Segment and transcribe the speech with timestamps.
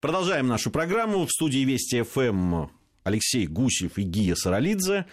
[0.00, 1.26] Продолжаем нашу программу.
[1.26, 2.68] В студии Вести ФМ
[3.02, 5.06] Алексей Гусев и Гия Саралидзе.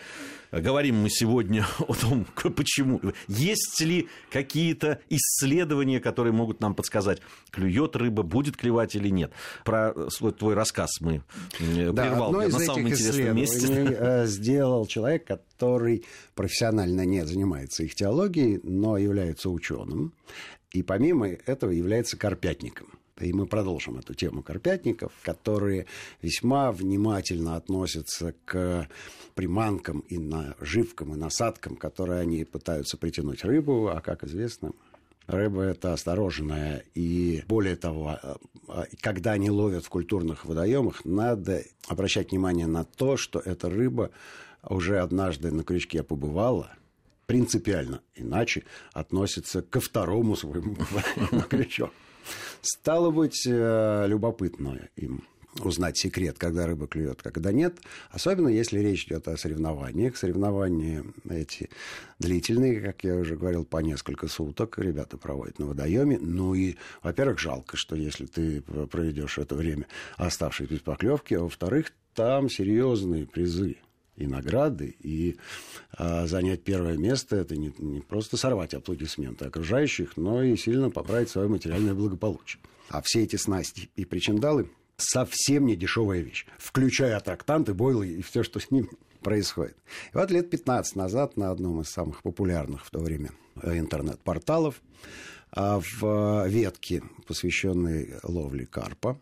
[0.52, 3.02] Говорим мы сегодня о том, почему.
[3.28, 7.20] Есть ли какие-то исследования, которые могут нам подсказать,
[7.50, 9.32] клюет рыба, будет клевать или нет.
[9.64, 9.96] Про
[10.38, 11.24] твой рассказ мы
[11.60, 13.98] да, прервал одно из на самом интересном месте.
[13.98, 16.06] Э, сделал человек, который
[16.36, 20.14] профессионально не занимается их теологией, но является ученым.
[20.72, 22.88] И помимо этого является карпятником.
[23.20, 25.86] И мы продолжим эту тему карпятников, которые
[26.22, 28.90] весьма внимательно относятся к
[29.36, 34.74] приманкам и наживкам, и насадкам, которые они пытаются притянуть рыбу, а, как известно,
[35.28, 36.84] Рыба это осторожная.
[36.94, 38.20] И более того,
[38.68, 44.12] а, когда они ловят в культурных водоемах, надо обращать внимание на то, что эта рыба
[44.64, 46.70] уже однажды на крючке побывала,
[47.26, 50.78] принципиально иначе относится ко второму своему
[51.32, 51.92] на крючок.
[52.62, 55.24] Стало быть, э, любопытно им
[55.64, 57.78] узнать секрет, когда рыба клюет, когда нет.
[58.12, 60.18] Особенно если речь идет о соревнованиях.
[60.18, 61.70] Соревнования эти
[62.20, 66.20] длительные, как я уже говорил, по несколько суток ребята проводят на водоеме.
[66.20, 71.94] Ну и, во-первых, жалко, что если ты проведешь это время оставшись без поклевки, а во-вторых,
[72.14, 73.78] там серьезные призы
[74.18, 75.38] и награды, и
[75.92, 81.30] а, занять первое место это не, не просто сорвать аплодисменты окружающих, но и сильно поправить
[81.30, 82.62] свое материальное благополучие.
[82.90, 88.44] А все эти снасти и причиндалы совсем не дешевая вещь, включая трактанты, бойлы и все,
[88.44, 88.90] что с ними
[89.22, 89.76] происходит.
[90.14, 93.32] И вот лет 15 назад на одном из самых популярных в то время
[93.64, 94.82] интернет-порталов
[95.52, 99.20] а, в ветке, посвященной ловле карпа,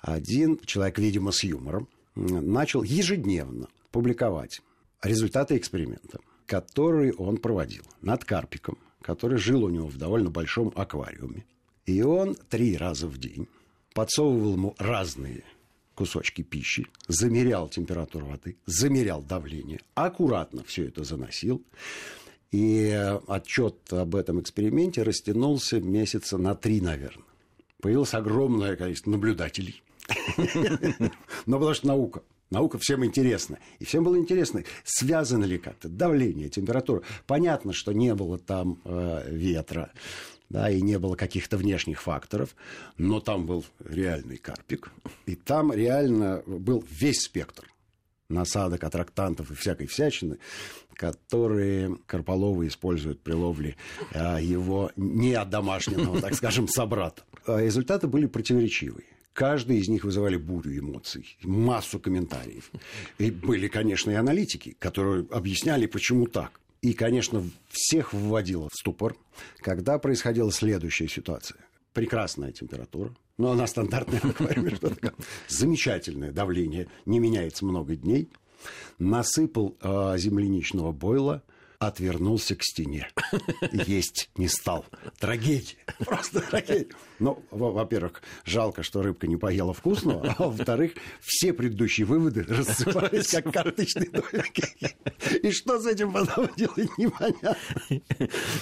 [0.00, 4.60] один человек, видимо, с юмором, начал ежедневно публиковать
[5.02, 11.44] результаты эксперимента, который он проводил над карпиком, который жил у него в довольно большом аквариуме.
[11.86, 13.48] И он три раза в день
[13.94, 15.44] подсовывал ему разные
[15.94, 21.62] кусочки пищи, замерял температуру воды, замерял давление, аккуратно все это заносил.
[22.52, 27.26] И отчет об этом эксперименте растянулся месяца на три, наверное.
[27.80, 29.82] Появилось огромное количество наблюдателей.
[31.46, 32.22] Но потому что наука.
[32.50, 33.58] Наука всем интересна.
[33.78, 37.02] И всем было интересно, связано ли как-то давление, температура.
[37.26, 39.92] Понятно, что не было там э, ветра,
[40.48, 42.56] да, и не было каких-то внешних факторов,
[42.96, 44.90] но там был реальный карпик,
[45.26, 47.70] и там реально был весь спектр
[48.28, 50.38] насадок, аттрактантов и всякой всячины,
[50.94, 53.76] которые Карполовы используют при ловле
[54.12, 57.22] а, его неодомашненного, так скажем, собрата.
[57.46, 59.06] А результаты были противоречивые.
[59.38, 62.72] Каждый из них вызывали бурю эмоций, массу комментариев.
[63.18, 66.60] И были, конечно, и аналитики, которые объясняли, почему так.
[66.82, 69.14] И, конечно, всех вводило в ступор,
[69.58, 71.60] когда происходила следующая ситуация.
[71.92, 75.14] Прекрасная температура, но она стандартная аквариуме, что такое.
[75.46, 78.28] Замечательное давление, не меняется много дней.
[78.98, 81.44] Насыпал э, земляничного бойла–
[81.78, 83.08] отвернулся к стене.
[83.72, 84.84] Есть не стал.
[85.18, 85.76] Трагедия.
[85.98, 86.94] Просто трагедия.
[87.18, 93.52] Ну, во-первых, жалко, что рыбка не поела вкусного, а во-вторых, все предыдущие выводы рассыпались, как
[93.52, 94.64] карточные домики.
[95.42, 97.56] И что с этим потом делать, непонятно.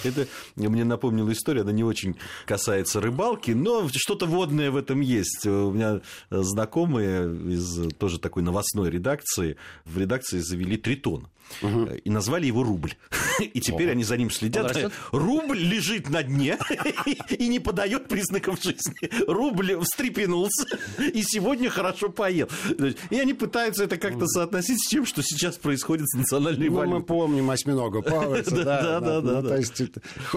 [0.03, 5.45] Это мне напомнила история, она не очень касается рыбалки, но что-то водное в этом есть.
[5.45, 11.27] У меня знакомые из тоже такой новостной редакции в редакции завели тритон
[11.61, 11.89] угу.
[12.03, 12.93] и назвали его рубль.
[13.39, 13.91] И теперь Ого.
[13.91, 14.91] они за ним следят.
[15.11, 16.57] Рубль лежит на дне
[17.29, 18.07] и не подает
[18.47, 19.27] признаков жизни.
[19.27, 20.65] Рубль встрепенулся
[20.97, 22.49] и сегодня хорошо поел.
[23.09, 26.99] И они пытаются это как-то соотносить с тем, что сейчас происходит с национальной ну, валютой.
[26.99, 28.57] мы помним осьминога Пауэрса.
[28.67, 29.41] Да, да, да.
[29.41, 29.81] Ну, то есть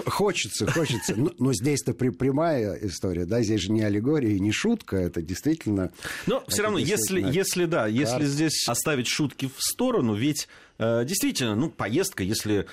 [0.05, 1.15] хочется, хочется.
[1.15, 5.91] Но здесь-то прямая история, да, здесь же не аллегория, не шутка, это действительно...
[6.27, 10.47] Но все равно, если, если да, если здесь оставить шутки в сторону, ведь
[10.81, 12.65] Э, действительно, ну, поездка, если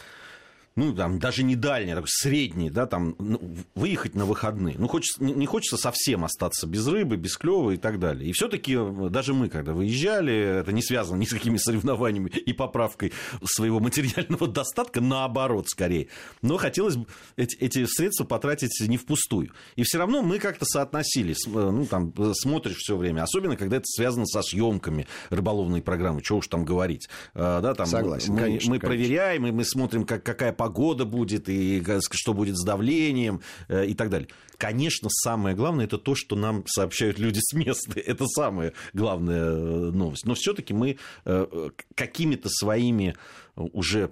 [0.79, 3.41] ну, там, даже не дальний, такой средний, да, там, ну,
[3.75, 4.77] выехать на выходные.
[4.79, 8.31] Ну, хочется, не хочется совсем остаться без рыбы, без клёва и так далее.
[8.31, 12.29] И все таки э, даже мы, когда выезжали, это не связано ни с какими соревнованиями
[12.29, 13.13] и поправкой
[13.45, 16.09] своего материального достатка, наоборот, скорее.
[16.43, 19.51] Но хотелось бы эти, эти средства потратить не впустую.
[19.75, 23.87] И все равно мы как-то соотносили, э, ну, там, смотришь все время, особенно, когда это
[23.87, 27.09] связано со съемками рыболовной программы, что уж там говорить.
[27.35, 28.89] Да, там Согласен, мы, конечно, мы конечно.
[28.89, 33.87] проверяем, и мы смотрим, как, какая погода погода будет, и что будет с давлением э,
[33.87, 34.29] и так далее.
[34.59, 37.99] Конечно, самое главное это то, что нам сообщают люди с места.
[38.07, 40.27] Это самая главная э, новость.
[40.27, 43.15] Но все-таки мы э, какими-то своими
[43.57, 44.11] уже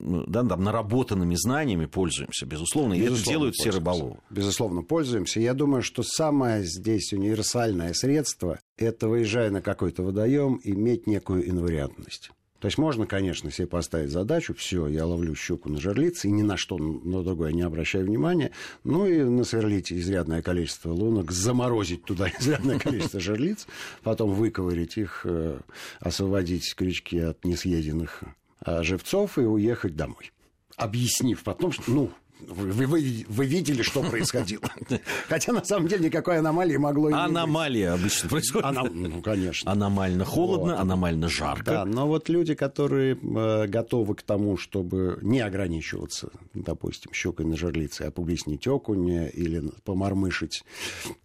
[0.00, 4.18] да, там, наработанными знаниями пользуемся, безусловно, безусловно и это делают все рыболовы.
[4.28, 5.40] Безусловно, пользуемся.
[5.40, 12.32] Я думаю, что самое здесь универсальное средство– это, выезжая на какой-то водоем, иметь некую инвариантность.
[12.62, 16.42] То есть можно, конечно, себе поставить задачу, все, я ловлю щуку на жерлице, и ни
[16.42, 18.52] на что на другое не обращаю внимания,
[18.84, 23.66] ну и насверлить изрядное количество лунок, заморозить туда изрядное количество жерлиц,
[24.04, 25.58] потом выковырить их, э,
[25.98, 28.22] освободить крючки от несъеденных
[28.64, 30.30] э, живцов и уехать домой.
[30.76, 32.12] Объяснив потом, что, ну,
[32.48, 34.62] вы, вы, вы видели, что происходило.
[35.28, 38.00] Хотя на самом деле никакой аномалии могло и Аномалия не быть.
[38.00, 38.66] обычно происходит.
[38.66, 38.88] Аном...
[38.92, 39.70] Ну, конечно.
[39.70, 40.80] Аномально холодно, вот.
[40.80, 41.64] аномально жарко.
[41.64, 47.56] Да, но вот люди, которые э, готовы к тому, чтобы не ограничиваться, допустим, щукой на
[47.56, 50.64] жерлице, а публиснить окуня или помормышить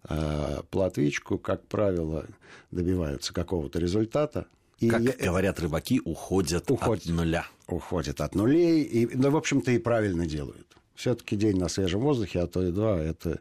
[0.08, 2.26] э, платвичку, как правило,
[2.70, 4.46] добиваются какого-то результата.
[4.78, 5.12] И как я...
[5.12, 7.46] говорят рыбаки, уходят, уходят от нуля.
[7.66, 12.40] Уходят от нулей, и, ну, в общем-то, и правильно делают все-таки день на свежем воздухе,
[12.40, 13.38] а то и два, это,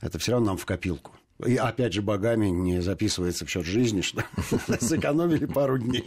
[0.00, 1.12] это все равно нам в копилку.
[1.46, 4.24] И опять же, богами не записывается в счет жизни, что
[4.80, 6.04] сэкономили пару дней.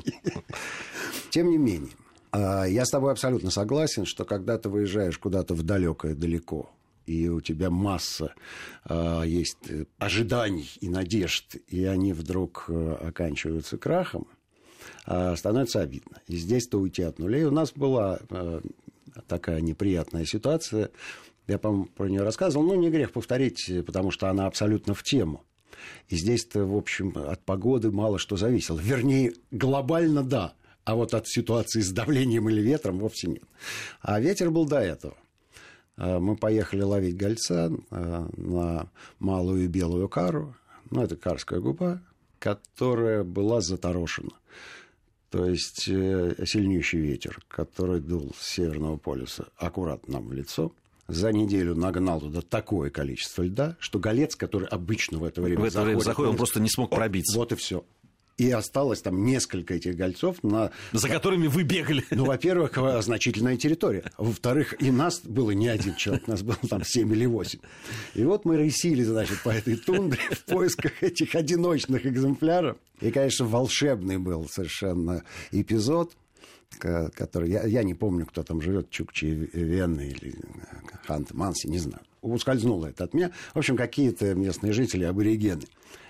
[1.29, 1.93] Тем не менее,
[2.31, 6.69] а, я с тобой абсолютно согласен, что когда ты выезжаешь куда-то в далекое далеко,
[7.05, 8.35] и у тебя масса
[8.87, 9.57] э, есть
[9.97, 14.27] ожиданий и надежд, и они вдруг э, оканчиваются крахом,
[15.07, 16.21] э, становится обидно.
[16.27, 17.45] И здесь-то уйти от нулей.
[17.45, 18.61] У нас была э,
[19.27, 20.89] такая неприятная ситуация.
[21.47, 22.65] Я, по-моему, про нее рассказывал.
[22.65, 25.43] Ну, не грех повторить, потому что она абсолютно в тему.
[26.07, 28.79] И здесь-то, в общем, от погоды мало что зависело.
[28.79, 33.43] Вернее, глобально да, а вот от ситуации с давлением или ветром вовсе нет.
[34.01, 35.15] А ветер был до этого.
[35.97, 38.89] А, мы поехали ловить гольца а, на
[39.19, 40.55] малую белую кару.
[40.89, 42.01] Ну, это карская губа,
[42.39, 44.31] которая была заторошена.
[45.29, 50.73] То есть э, сильнейший ветер, который дул с Северного полюса аккуратно нам в лицо,
[51.07, 55.63] за неделю нагнал туда такое количество льда, что голец, который обычно в это время в
[55.65, 57.37] это заходит, время заходит он просто не смог пробиться.
[57.37, 57.83] Вот и все.
[58.39, 60.71] И осталось там несколько этих гольцов на...
[60.93, 62.05] За которыми вы бегали.
[62.09, 64.11] Ну, во-первых, значительная территория.
[64.17, 67.59] Во-вторых, и нас было не один человек, нас было там семь или восемь.
[68.15, 72.77] И вот мы рысили, значит, по этой тундре в поисках этих одиночных экземпляров.
[73.01, 76.13] И, конечно, волшебный был совершенно эпизод
[76.77, 77.49] который...
[77.49, 80.35] Я, я не помню, кто там живет, Чукчи Венны или
[81.07, 83.31] Хант Манси, не знаю ускользнуло это от меня.
[83.53, 85.65] В общем, какие-то местные жители, аборигены.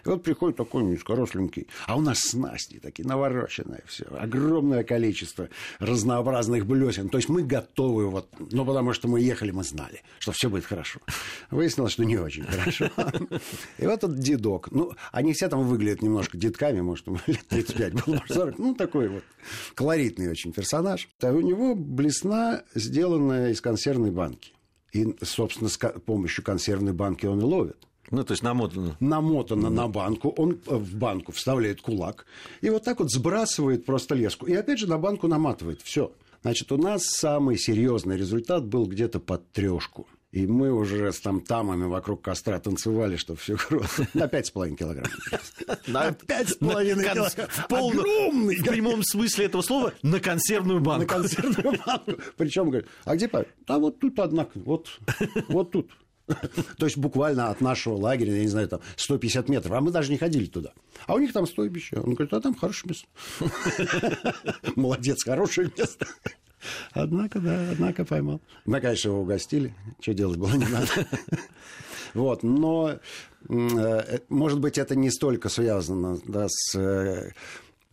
[0.06, 6.66] И вот приходит такой низкоросленький, а у нас снасти такие навороченные все, огромное количество разнообразных
[6.66, 7.10] блесен.
[7.10, 10.66] То есть мы готовы, вот, ну, потому что мы ехали, мы знали, что все будет
[10.66, 11.00] хорошо.
[11.52, 12.90] Выяснилось, что не очень хорошо.
[13.78, 18.14] И вот этот дедок, ну, они все там выглядят немножко детками, может, лет 35 был,
[18.14, 19.24] может, 40, ну, такой вот
[19.76, 21.10] колоритный очень персонаж.
[21.22, 24.54] А у него блесна, сделанная из консервной банки.
[24.92, 27.78] И, собственно, с помощью консервной банки он и ловит.
[28.12, 28.98] Ну, то есть намотано.
[29.00, 30.30] Намотано на банку.
[30.30, 32.26] Он э, в банку вставляет кулак.
[32.62, 34.48] И вот так вот сбрасывает просто леску.
[34.48, 35.82] И опять же на банку наматывает.
[35.82, 36.12] Все.
[36.42, 40.08] Значит, у нас самый серьезный результат был где-то под трешку.
[40.32, 43.58] И мы уже с там тамами вокруг костра танцевали, что все
[44.14, 45.08] на пять с половиной килограмм.
[45.88, 47.50] На пять с половиной килограмм.
[47.70, 48.58] Огромный.
[48.58, 51.02] В прямом смысле этого слова на консервную банку.
[51.02, 52.22] На консервную банку.
[52.38, 53.48] Причем говорит, а где папа?
[53.66, 55.00] А вот тут, однако, вот,
[55.48, 55.92] вот тут.
[56.78, 59.74] То есть буквально от нашего лагеря, я не знаю, там 150 метров.
[59.74, 60.74] А мы даже не ходили туда.
[61.08, 61.98] А у них там стойбище.
[61.98, 64.34] Он говорит, а там хорошее место.
[64.76, 66.06] Молодец, хорошее место.
[66.92, 68.42] Однако, да, однако поймал.
[68.66, 69.74] Мы, конечно, его угостили.
[70.00, 71.08] Что делать было не надо.
[72.14, 73.00] Вот, но,
[73.50, 77.34] э, может быть, это не столько связано да, с, э,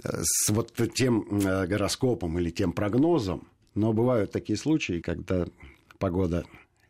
[0.03, 5.47] с вот тем э, гороскопом или тем прогнозом, но бывают такие случаи, когда
[5.99, 6.45] погода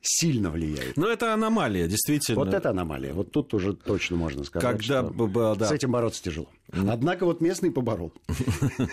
[0.06, 0.96] сильно влияет.
[0.96, 2.38] Но это аномалия, действительно.
[2.38, 3.12] Вот это аномалия.
[3.12, 5.66] Вот тут уже точно можно сказать, Когда, что да.
[5.66, 6.48] с этим бороться тяжело.
[6.70, 8.12] Однако вот местный поборол.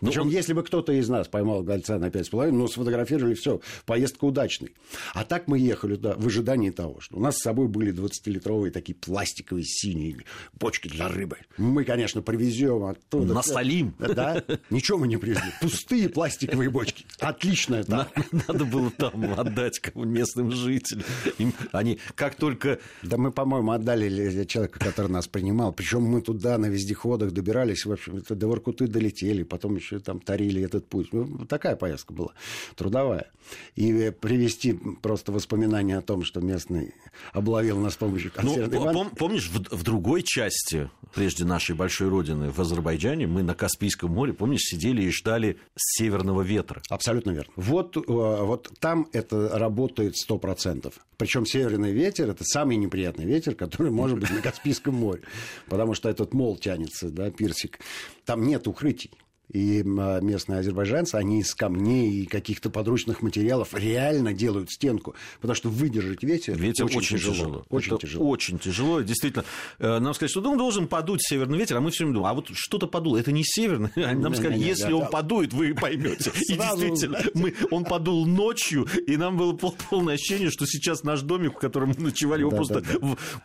[0.00, 4.24] Ну, Причем, если бы кто-то из нас поймал гольца на 5,5, ну, сфотографировали, все, поездка
[4.24, 4.74] удачной.
[5.14, 8.70] А так мы ехали туда в ожидании того, что у нас с собой были 20-литровые
[8.70, 10.24] такие пластиковые синие
[10.54, 11.38] бочки для рыбы.
[11.56, 13.34] Мы, конечно, привезем оттуда.
[13.34, 13.94] Насолим.
[13.98, 15.50] Да, ничего мы не привезли.
[15.60, 17.04] Пустые пластиковые бочки.
[17.20, 18.08] Отлично это.
[18.48, 21.04] Надо было там отдать местным жителям.
[21.38, 22.78] Им, они как только...
[23.02, 25.72] Да мы, по-моему, отдали человека, который нас принимал.
[25.72, 30.62] Причем мы туда на вездеходах добирались, в общем, до Воркуты долетели, потом помощью там тарили
[30.62, 31.12] этот путь.
[31.12, 32.32] Ну, такая поездка была,
[32.74, 33.30] трудовая.
[33.76, 36.94] И привести просто воспоминания о том, что местный
[37.32, 41.76] обловил нас с помощью ну, консервной ну, пом- Помнишь, в, в другой части, прежде нашей
[41.76, 46.82] большой родины, в Азербайджане, мы на Каспийском море, помнишь, сидели и ждали северного ветра.
[46.90, 47.52] Абсолютно верно.
[47.56, 50.92] Вот, э, вот там это работает 100%.
[51.16, 55.22] Причем северный ветер– это самый неприятный ветер, который может быть на Каспийском море.
[55.68, 57.78] Потому что этот мол тянется, да, пирсик.
[58.24, 59.12] Там нет укрытий.
[59.52, 65.54] И а, местные азербайджанцы, они из камней и каких-то подручных материалов реально делают стенку, потому
[65.54, 67.34] что выдержать ветер, ветер очень, очень тяжело.
[67.34, 67.64] тяжело.
[67.70, 68.28] Очень Это тяжело.
[68.28, 69.00] Очень тяжело.
[69.02, 69.44] Действительно,
[69.78, 72.34] э, нам сказали, что ну, должен подуть северный ветер, а мы все время думаем, а
[72.34, 73.16] вот что-то подуло.
[73.18, 73.90] Это не северный.
[73.96, 76.30] Нам сказали, если он подует, вы поймете.
[76.48, 81.54] И действительно, мы, он подул ночью, и нам было полное ощущение, что сейчас наш домик,
[81.54, 82.82] в котором мы ночевали, его просто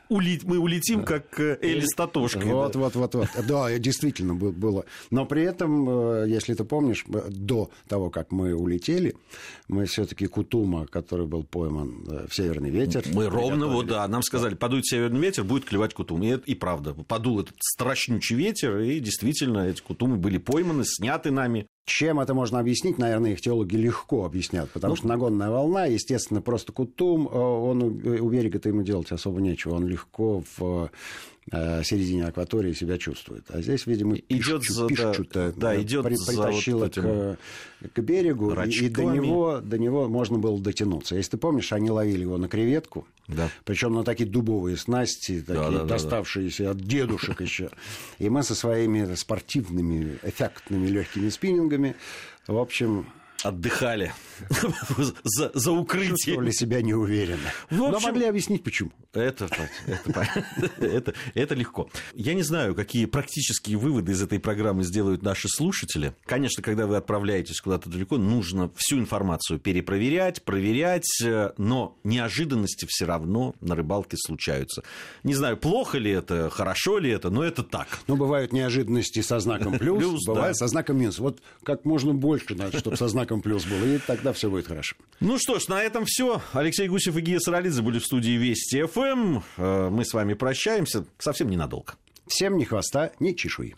[0.09, 2.51] мы улетим, как э, Эли с Татошкой.
[2.51, 3.29] Вот, вот, вот, вот.
[3.47, 4.85] Да, действительно было.
[5.09, 5.90] Но при этом
[6.27, 9.15] Если ты помнишь, до того, как мы улетели,
[9.67, 13.03] мы все-таки Кутума, который был пойман э, в северный ветер.
[13.13, 16.23] Мы ровно, вот, да, нам сказали, подует северный ветер, будет клевать Кутум.
[16.23, 21.67] И, и правда, подул этот страшнючий ветер, и действительно эти Кутумы были пойманы, сняты нами.
[21.85, 22.97] Чем это можно объяснить?
[22.97, 27.81] Наверное, их теологи легко объяснят, потому ну, что нагонная волна, естественно, просто Кутум, э, он
[27.81, 30.89] у берега-то ему делать особо нечего, он легко в
[31.51, 33.43] Э, середине акватории себя чувствует.
[33.49, 37.37] А здесь, видимо, идет пишчу, пишчу-то да, да, идет при, притащило вот к,
[37.93, 41.15] к берегу, и, и до него, до него можно было дотянуться.
[41.15, 43.49] Если ты помнишь, они ловили его на креветку, да.
[43.65, 46.79] причем на такие дубовые снасти, такие да, да, доставшиеся да, да.
[46.79, 47.71] от дедушек еще.
[48.19, 51.70] И мы со своими спортивными, эффектными легкими спиннингами,
[52.47, 53.07] в общем,
[53.43, 54.13] отдыхали
[55.23, 56.09] за, за укрытие.
[56.09, 57.51] Чувствовали себя неуверенно.
[57.69, 58.91] В общем, Но могли объяснить, почему.
[59.13, 59.49] Это,
[59.87, 60.29] это,
[60.79, 61.89] это, это легко.
[62.13, 66.13] Я не знаю, какие практические выводы из этой программы сделают наши слушатели.
[66.25, 71.09] Конечно, когда вы отправляетесь куда-то далеко, нужно всю информацию перепроверять, проверять,
[71.57, 74.83] но неожиданности все равно на рыбалке случаются.
[75.23, 77.99] Не знаю, плохо ли это, хорошо ли это, но это так.
[78.07, 80.59] Но бывают неожиданности со знаком плюс, плюс бывает да.
[80.59, 81.19] со знаком минус.
[81.19, 84.95] Вот как можно больше надо, чтобы со знаком плюс было, и тогда все будет хорошо.
[85.19, 86.41] Ну что ж, на этом все.
[86.53, 89.00] Алексей Гусев и Гия Саралидзе были в студии Вести ФМ.
[89.57, 91.93] Э, мы с вами прощаемся совсем ненадолго.
[92.27, 93.75] Всем ни хвоста, ни чешуи.